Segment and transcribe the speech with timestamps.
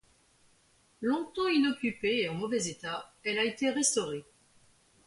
[1.01, 4.25] Longtemps inoccupée et en mauvais état, elle a été restaurée.